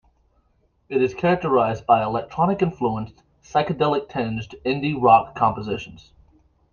[0.89, 6.11] It is characterized by electronic-influenced, psychedelic-tinged indie rock compositions.